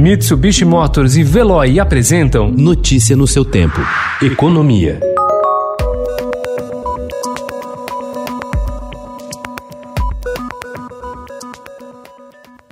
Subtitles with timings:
[0.00, 3.78] Mitsubishi Motors e Veloy apresentam Notícia no seu tempo.
[4.22, 4.98] Economia.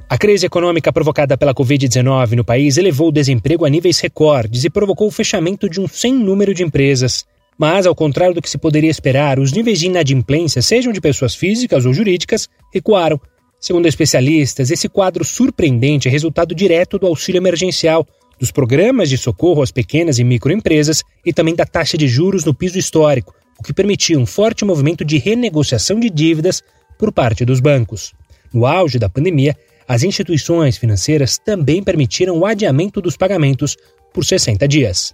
[0.08, 4.70] A crise econômica provocada pela Covid-19 no país elevou o desemprego a níveis recordes e
[4.70, 7.26] provocou o fechamento de um sem número de empresas.
[7.58, 11.34] Mas, ao contrário do que se poderia esperar, os níveis de inadimplência, sejam de pessoas
[11.34, 13.20] físicas ou jurídicas, recuaram.
[13.60, 18.06] Segundo especialistas, esse quadro surpreendente é resultado direto do auxílio emergencial,
[18.38, 22.54] dos programas de socorro às pequenas e microempresas e também da taxa de juros no
[22.54, 26.62] piso histórico, o que permitiu um forte movimento de renegociação de dívidas
[26.96, 28.12] por parte dos bancos.
[28.54, 29.56] No auge da pandemia,
[29.88, 33.76] as instituições financeiras também permitiram o adiamento dos pagamentos
[34.14, 35.12] por 60 dias.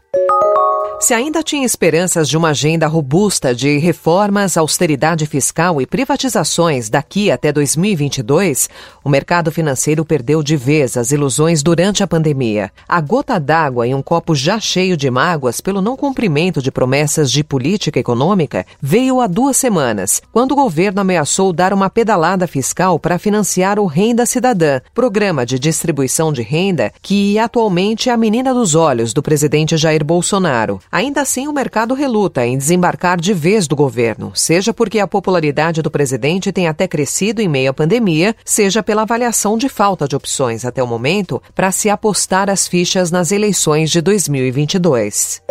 [1.04, 7.30] Se ainda tinha esperanças de uma agenda robusta de reformas, austeridade fiscal e privatizações daqui
[7.30, 8.70] até 2022,
[9.04, 12.72] o mercado financeiro perdeu de vez as ilusões durante a pandemia.
[12.88, 17.30] A gota d'água em um copo já cheio de mágoas pelo não cumprimento de promessas
[17.30, 22.98] de política econômica veio há duas semanas, quando o governo ameaçou dar uma pedalada fiscal
[22.98, 28.54] para financiar o Renda Cidadã, programa de distribuição de renda que atualmente é a menina
[28.54, 30.80] dos olhos do presidente Jair Bolsonaro.
[30.94, 35.82] Ainda assim, o mercado reluta em desembarcar de vez do governo, seja porque a popularidade
[35.82, 40.14] do presidente tem até crescido em meio à pandemia, seja pela avaliação de falta de
[40.14, 45.42] opções até o momento para se apostar as fichas nas eleições de 2022.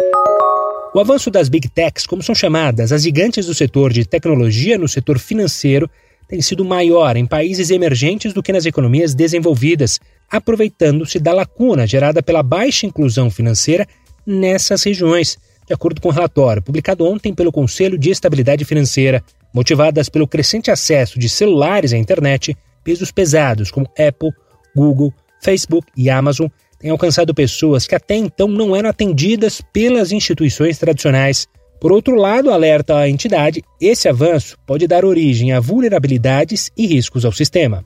[0.96, 4.88] O avanço das Big Techs, como são chamadas, as gigantes do setor de tecnologia no
[4.88, 5.90] setor financeiro,
[6.26, 10.00] tem sido maior em países emergentes do que nas economias desenvolvidas,
[10.32, 13.86] aproveitando-se da lacuna gerada pela baixa inclusão financeira
[14.26, 19.24] nessas regiões, de acordo com o um relatório publicado ontem pelo Conselho de Estabilidade Financeira.
[19.54, 24.32] Motivadas pelo crescente acesso de celulares à internet, pesos pesados como Apple,
[24.76, 25.14] Google,
[25.44, 26.48] Facebook e Amazon
[26.80, 31.48] têm alcançado pessoas que até então não eram atendidas pelas instituições tradicionais.
[31.80, 37.26] Por outro lado, alerta a entidade, esse avanço pode dar origem a vulnerabilidades e riscos
[37.26, 37.84] ao sistema.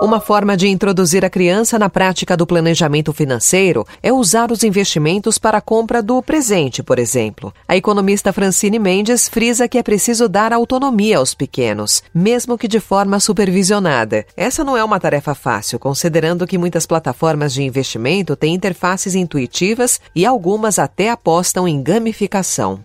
[0.00, 5.38] Uma forma de introduzir a criança na prática do planejamento financeiro é usar os investimentos
[5.38, 7.52] para a compra do presente, por exemplo.
[7.66, 12.78] A economista Francine Mendes frisa que é preciso dar autonomia aos pequenos, mesmo que de
[12.78, 14.24] forma supervisionada.
[14.36, 20.00] Essa não é uma tarefa fácil, considerando que muitas plataformas de investimento têm interfaces intuitivas
[20.14, 22.84] e algumas até apostam em gamificação.